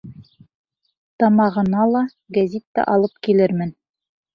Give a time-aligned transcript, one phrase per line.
[1.21, 2.03] —Тамағыңа ла,
[2.41, 3.77] гәзит тә алып килермен.